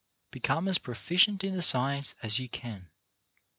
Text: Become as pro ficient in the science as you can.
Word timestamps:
Become 0.31 0.67
as 0.67 0.79
pro 0.79 0.95
ficient 0.95 1.43
in 1.43 1.53
the 1.55 1.61
science 1.61 2.15
as 2.23 2.39
you 2.39 2.49
can. 2.49 2.89